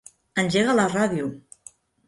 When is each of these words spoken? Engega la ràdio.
Engega 0.43 0.75
la 0.81 0.87
ràdio. 0.95 1.31